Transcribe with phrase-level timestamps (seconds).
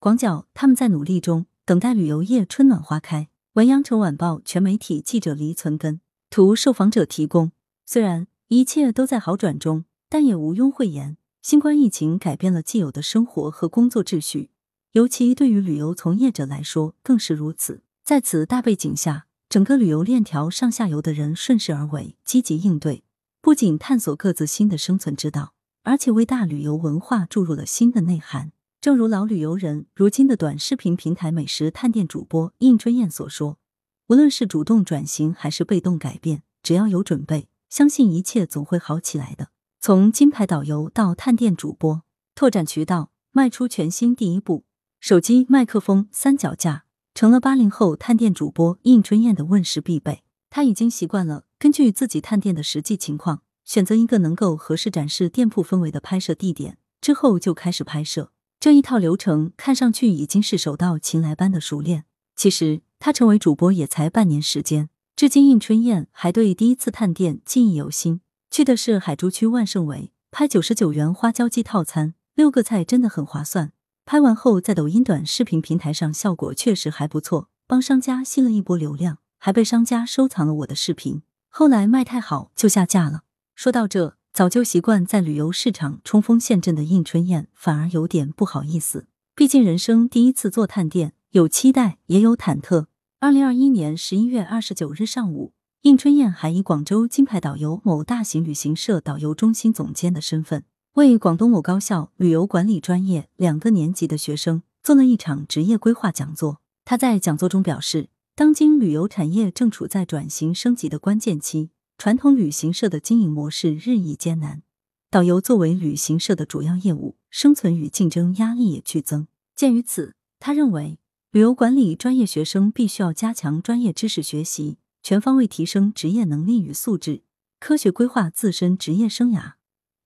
[0.00, 3.28] 广角他们在努力中等待旅游业春暖花开。
[3.54, 7.50] 文阳城晚报全媒体记者黎存根，图受访者提供。
[7.84, 14.50] 虽然一切都在好转中，但也毋庸讳言，新冠疫情改变了既有的生活和工作秩序，
[14.92, 17.82] 尤其对于旅游从业者来说更是如此。
[18.04, 23.02] 在此大背景下，整个旅游链条上下游的人顺势而为，积极应对，
[23.40, 28.52] 不仅探索各自新的生存之道，而且为大旅游文化注入了新的内涵。
[28.80, 33.58] 正如老旅游人、如今的短视频平台美食探店主播应春燕所说
[34.06, 39.48] ：“无论是主动转型还是被动改变，只要有准备，相信一切总会好起来的。”
[39.82, 42.02] 从金牌导游到探店主播，
[42.36, 44.64] 拓展渠道，迈出全新第一步。
[45.00, 50.22] 手机、麦克风、三脚架，成了八零后探店主播应春燕的问世必备。
[50.50, 58.30] 他已经习惯了根据自己探店的实际情况，选择一个能够合适展示店铺氛围的拍摄地点，之后就开始拍摄。
[58.60, 62.04] 这一套流程看上去已经是手到擒来般的熟练，
[62.34, 64.88] 其实他成为主播也才半年时间。
[65.14, 68.20] 至今，应春燕还对第一次探店记忆犹新。
[68.50, 73.72] 去的是海珠区万盛围，拍九十九元花椒鸡套餐，六个菜真的很划算。
[74.04, 81.22] 拍完后在抖音短视频平台上效果确实还不错，帮商家吸了一波流量，还被商家收藏了我的视频。
[81.48, 83.22] 后来卖太好就下架了。
[83.54, 84.17] 说到这。
[84.38, 89.08] 早就习惯在旅游市场冲锋陷阵的应春燕，反而有点不好意思。
[89.34, 92.86] 毕竟人生第一次做探店，有期待也有忐忑。
[93.18, 106.60] 二零二一年十一月二十九日上午，应春燕还以广州金牌导游某大型旅行社导游中心总监的身份，为广东某高校旅游管理专业两个年级的学生做了一场职业规划讲座。
[106.84, 111.70] 他在讲座中表示，当今旅游产业正处在转型升级的关键期。
[111.98, 114.62] 传统旅行社的经营模式日益艰难，
[115.10, 119.26] 导游作为旅行社的主要业务，生存与竞争压力也剧增。
[119.56, 121.00] 鉴于此，他认为
[121.32, 127.24] 旅游管理专业学生必须要加强专业知识学习，全方位提升职业能力与素质，
[127.58, 129.54] 科学规划自身职业生涯，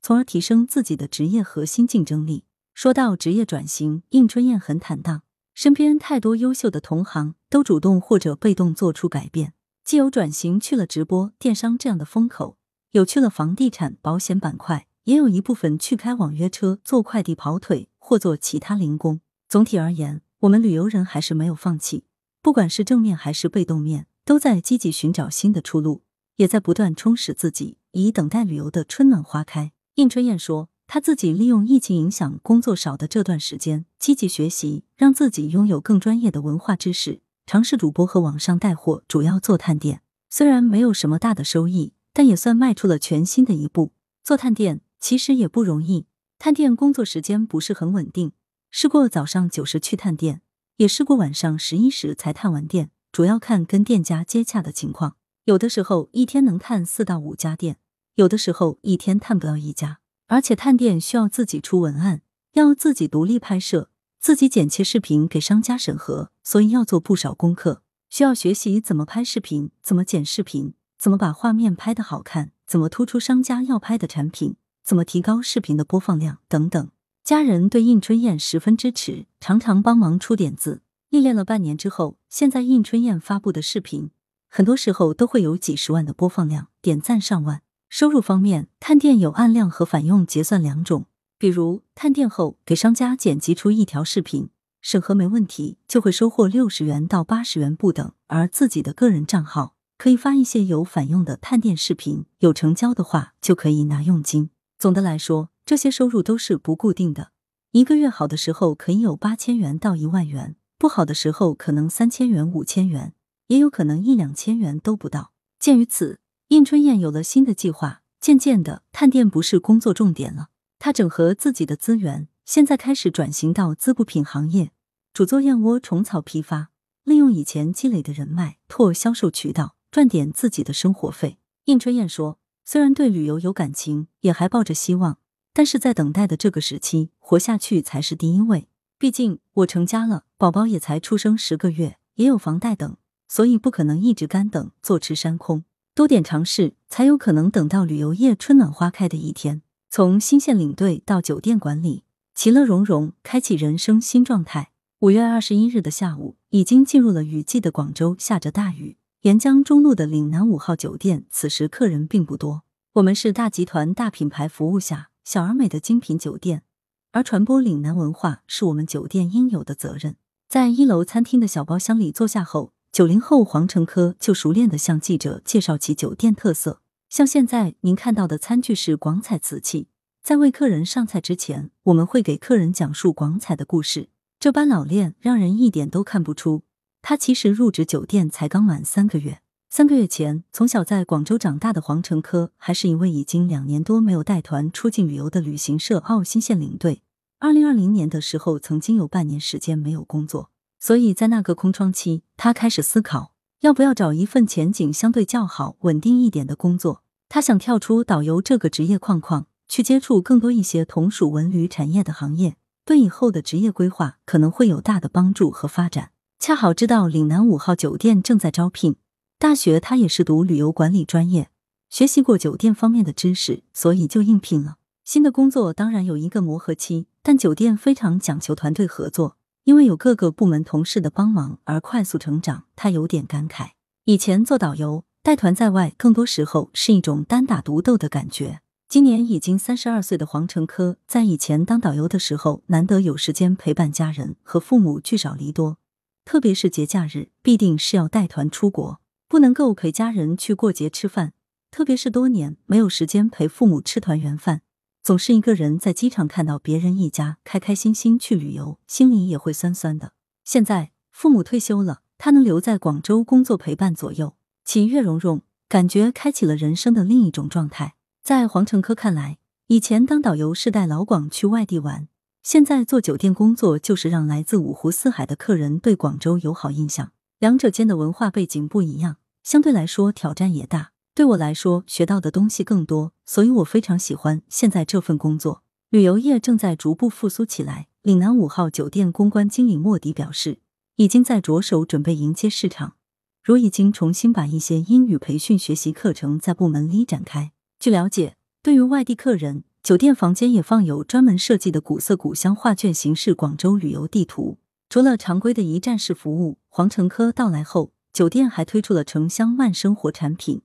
[0.01, 2.45] 从而提升自己的职业核心竞争力。
[2.73, 9.53] 说到职业转型，应春燕很坦荡，身边太多优秀的同行都主动或者被动做出改变。
[9.85, 12.57] 既有转型去了直播电商这样的风口，
[12.93, 19.21] 有去了房地产保险板块，也有一部分去开网约车、做快递跑腿或做其他零工。
[19.49, 22.05] 总体而言，我们旅游人还是没有放弃，
[22.41, 26.03] 不管是正面还是被动面，都在积极寻找新的出路，
[26.37, 29.73] 也在不断充实自己，以等待旅游的春暖花开。
[29.97, 37.21] 应春燕说，她自己利用疫情影响工作少的这段时间，积极学习，让自己拥有更专业的文化知识。
[37.53, 40.01] 尝试主播和网上带货，主要做探店。
[40.31, 43.93] 虽然没有什么大的收益，但也算迈出了全新的一步。
[44.25, 46.07] 做探店其实也不容易，
[46.39, 48.33] 探店工作时间不是很稳定。
[48.71, 50.41] 试过早上九时去探店，
[50.79, 55.17] 也试过晚上十一时才探完店，主要看跟店家接洽的情况。
[55.45, 57.77] 有的时候一天能探四到五家店，
[58.15, 59.99] 有的时候一天探不到一家。
[60.29, 62.23] 而且探店需要自己出文案，
[62.55, 63.91] 要自己独立拍摄。
[64.23, 76.89] 自己剪切视频给商家审核，所以要做不少功课，需要学习怎么拍视频，怎么剪视频，怎么把画面拍得好看，怎么突出商家要拍的产品，怎么提高视频的播放量等等。
[77.25, 80.83] 家人对应春燕十分支持，常常帮忙出点子。
[81.11, 84.13] 历练了半年之后，现在应春燕发布的视频，
[84.49, 87.63] 很多时候都会有几十万的播放量，点赞上万。
[87.89, 91.07] 收入方面，探店有按量和返用结算两种。
[91.43, 104.51] 比如探店后给商家剪辑出一条视频，审核没问题，就会收获六十元到八十元不等；而自己的个人账号可以发一些有返用的探店视频，有成交的话就可以拿佣金。
[104.79, 107.33] 总的来说，这些收入都是不固定的，
[107.73, 113.15] 一个月好的时候可以有八千元到一万元，不好的时候可能三千元、五千元，
[113.49, 115.33] 也有可能一两千元都不到。
[115.59, 116.21] 鉴于此，
[116.51, 120.51] 应春燕有了新的计划，渐渐的，探店不是工作重点了。
[120.85, 124.73] 他整合自己的资源，现在开始转型到滋补品行业，
[125.15, 126.71] 主做燕窝虫草批发，
[127.05, 131.39] 利用以前积累的人脉拓销售渠道，赚点自己的生活费。
[131.67, 135.19] 应春燕说：“虽然对旅游有感情，也还抱着希望，
[135.53, 138.67] 但是在等待的这个时期，活下去才是第一位。
[138.99, 142.97] 毕竟我成家了，宝宝也才出生十个月，也有房贷等，
[143.29, 145.63] 所以不可能一直干等，坐吃山空。
[145.95, 149.63] 多点尝试，才有可能等到旅游业春暖花开的一天。”
[149.95, 152.05] 从新线领队到酒店管理，
[152.35, 154.73] 其乐融融，开启人生新状态。
[155.01, 158.97] 五月二十一日的下午，已经进入了雨季的广州，下着大雨。
[159.21, 162.63] 沿江中路的岭南五号酒店，此时客人并不多。
[162.95, 166.63] 我们是大集团大品牌服务下小而美的精品酒店，
[167.11, 170.17] 而传播岭南文化是我们酒店应有的责任。
[170.49, 176.81] 在一楼餐厅的小包厢里坐下后，九零后黄成科就熟练的向记者介绍起酒店特色。
[177.13, 179.89] 像现在您看到的餐具是广彩瓷器，
[180.23, 184.09] 在为客人上菜之前，我们会给客人讲述广彩的故事。
[184.41, 186.63] 这般老练，让人一点都看不出
[187.03, 189.43] 他其实入职酒店才刚满三个月。
[189.69, 197.03] 三个月前，从小在广州长大的黄成科，还是一位已经两年多没有带团出境旅游的旅行社澳新线领队。
[197.41, 200.51] 二零二零年的时候，曾经有半年时间没有工作，
[200.81, 207.02] 所以在那个空窗期，他开始思考要不要找一份前景相对较好、稳定一点的工作。
[207.35, 212.57] 他想跳出导游这个职业框框，去接触更多一些同属文旅产业的行业。
[212.85, 216.11] 对以后的职业规划可能会有大的帮助和发展。
[216.39, 218.97] 恰好知道岭南五号酒店正在招聘，
[219.39, 221.49] 大学他也是读旅游管理专业，
[221.89, 224.77] 学习过酒店方面的知识，所以就应聘了。
[225.03, 232.65] 新的工作当然有一个磨合期，但酒店非常讲求团队合作，因为有各个部门同事的帮忙而快速成长。
[232.77, 233.71] 他有点感慨，
[234.05, 238.61] 以前做导游带团在外，更多时候是一种单打独斗的感觉。
[238.89, 245.79] 今年已经三十二岁的黄成科，在以前当导游的时候，难得有时间陪伴家人和父母聚少离多，
[246.25, 251.35] 特别是节假日，必定是要带团出国，不能够陪家人去过节吃饭。
[251.71, 254.63] 特别是多年没有时间陪父母吃团圆饭，
[255.05, 260.15] 总是一个人在机场看到别人一家开开心心去旅游，心里也会酸酸的。
[260.45, 267.95] 现在父母退休了，他能留在广州工作陪伴左右，其乐融融，感觉开启了人生的另一种状态。
[268.23, 272.09] 在黄成科看来，以前当导游是带老广去外地玩，
[272.43, 277.13] 现在做酒店工作就是让来自五湖四海的客人对广州有好印象。
[277.39, 280.93] 两者间的文化背景不一样，相对来说挑战也大。
[281.15, 285.63] 对我来说，学到的东西更多，所以我非常喜欢现在这份工作。
[285.91, 290.61] 旅游业正在逐步复苏起来，岭南五号酒店公关经理莫迪表示，
[290.97, 292.95] 已经在着手准备迎接市场，
[293.43, 297.51] 如已经重新把一些英语培训学习课程在部门里展开。
[297.81, 304.59] 据了解，对于外地客人，酒店房间也放有专门设计的古色古香画卷形式广州旅游地图。
[304.89, 310.63] 除了常规的一站式服务，黄成科到来后，酒店还推出了城乡慢生活产品。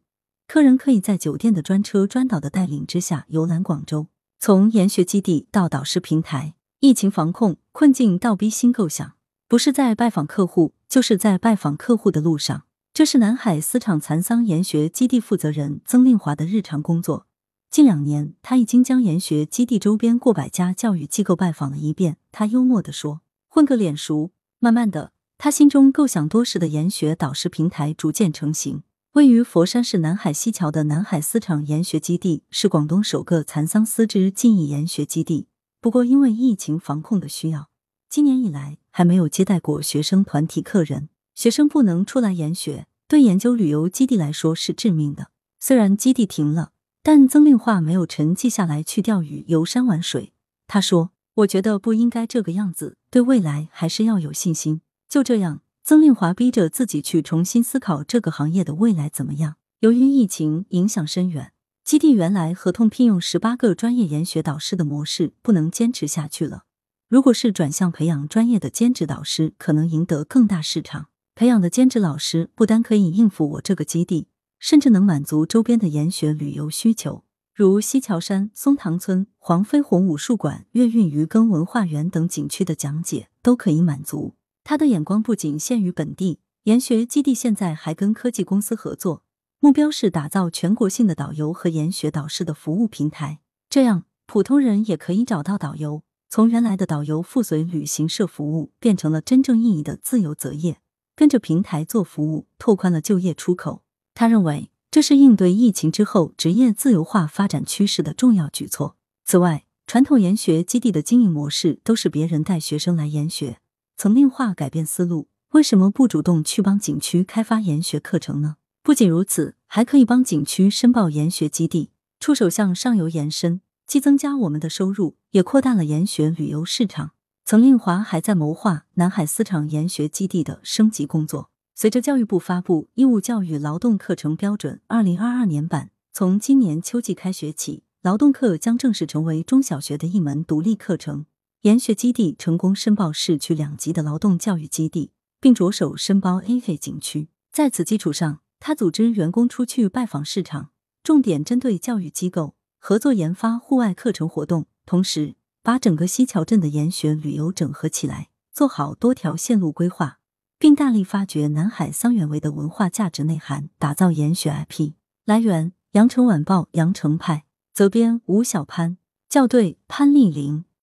[0.48, 4.06] 客人可以在酒店的专车专导的带领之下游览广州，
[4.38, 9.14] 从研学基地到导师平台，疫情防控困境倒逼新构想，
[9.48, 12.66] 不是在拜访客户，就是在拜访客户的路上。
[12.98, 17.28] 这是南海丝厂蚕桑研学基地负责人曾令华的日常工作。
[17.70, 22.18] 近两年，他已经将研学基地周边过百家教育机构拜访了一遍。
[22.32, 28.82] 他幽默地说：“混个脸熟。”慢慢的，他心中构想多时的研学导师平台逐渐成型。
[29.12, 35.46] 位于佛山市南海西桥的南海丝厂研学基地是广东首个蚕桑丝织技艺研学基地。
[35.80, 37.70] 不过，因为疫情防控的需要，
[38.10, 41.10] 今年以来还没有接待过学生团体客人。
[41.38, 45.30] 学生不能出来研学，对研究旅游基地来说是致命的。
[45.60, 46.72] 虽然基地停了，
[47.04, 50.34] 但曾令华没有沉寂下来去钓鱼、游山玩水。
[50.66, 51.12] 他说
[51.46, 59.58] ：“我觉得不应该这个样子，对未来还是要有信心。”就这样，曾令华逼着自己去重新思考这个行业的未来怎么样。
[59.82, 61.52] 由于疫情影响深远，
[61.84, 66.64] 基地原来合同聘用十八个专业研学导师的模式不能坚持下去了。
[67.08, 71.10] 如果是转向培养专业的兼职导师，可能赢得更大市场。
[71.38, 74.28] 培养的兼职老师不单可以应付我这个基地，
[74.58, 84.34] 甚至能满足周边的研学旅游需求，如西樵山、松塘村、黄飞鸿武术馆、粤韵渔耕文化园等景区的讲解都可以满足。
[84.64, 89.22] 他的眼光不仅限于本地研学基地，现在还跟科技公司合作，
[89.60, 100.80] 目标是打造全国性的导游和研学导师的服务平台，这样普通人也可以找到导游，从原来的导游附随旅行社服务，变成了真正意义的自由择业。
[101.18, 103.82] 跟着平台做服务，拓宽了就业出口。
[104.14, 108.96] 他认为这是应对疫情之后职业自由化发展趋势的重要举措。
[109.26, 113.58] 此外，传统研学基地的经营模式都是别人带学生来研学，
[113.98, 118.58] 曾令化改变思路，为什么不主动去帮景区开发研学课程呢？
[118.84, 127.14] 不仅如此，还可以帮景区申报研学基地，出手向上游延伸，既增加我们的收入，也扩大了研学旅游市场。
[127.50, 131.50] 曾令华还在谋划南海丝厂研学基地的升级工作。
[131.74, 141.26] 随着教育部发布《义务教育劳动课程标准（二零二二年版）》，从今年秋季开学起，劳动课将正式成为中小学的一门独立课程。
[141.62, 147.30] 研学基地成功申报市区两级的劳动教育基地，并着手申报 A 类景区。
[147.54, 155.36] 在此基础上，他组织员工出去拜访市场，重点针对教育机构合作研发户外课程活动，同时。
[155.68, 160.20] 把整个西桥镇的研学旅游整合起来，做好多条线路规划，
[160.58, 164.94] 并大力发掘南海桑园围的文化价值内涵，打造研学 IP。
[165.26, 167.44] 来源：羊城晚报羊城派，
[167.74, 168.98] 责编吴小潘，
[169.28, 170.64] 校对潘丽玲。